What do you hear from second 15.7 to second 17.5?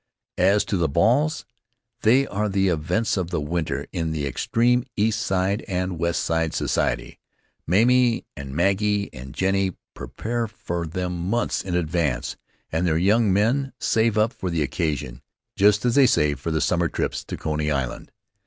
as they save for the summer trips to